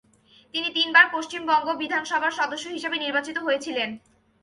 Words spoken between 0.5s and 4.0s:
তিনি তিন বার পশ্চিমবঙ্গ বিধানসভার সদস্য হিসেবে নির্বাচিত হয়েছিলেন।